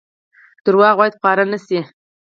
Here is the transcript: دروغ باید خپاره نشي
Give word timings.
دروغ 0.65 0.91
باید 0.99 1.17
خپاره 1.17 1.43
نشي 1.51 1.79